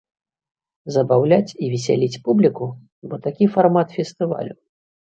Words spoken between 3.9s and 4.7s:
фестывалю.